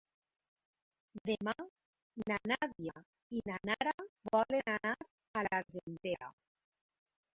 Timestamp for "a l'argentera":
5.41-6.33